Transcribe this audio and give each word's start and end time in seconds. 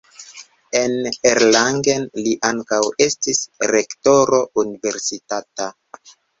En 0.79 0.95
Erlangen 1.31 2.07
li 2.23 2.33
ankaŭ 2.49 2.81
estis 3.07 3.43
rektoro 3.75 4.43
universitata. 4.67 5.73